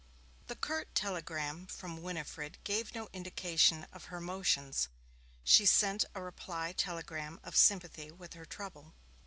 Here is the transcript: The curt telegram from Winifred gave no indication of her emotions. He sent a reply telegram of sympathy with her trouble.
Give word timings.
The 0.47 0.55
curt 0.55 0.95
telegram 0.95 1.67
from 1.67 2.01
Winifred 2.01 2.57
gave 2.63 2.95
no 2.95 3.07
indication 3.13 3.83
of 3.93 4.05
her 4.05 4.17
emotions. 4.17 4.87
He 5.43 5.67
sent 5.67 6.05
a 6.15 6.23
reply 6.23 6.71
telegram 6.73 7.39
of 7.43 7.55
sympathy 7.55 8.09
with 8.09 8.33
her 8.33 8.45
trouble. 8.45 8.95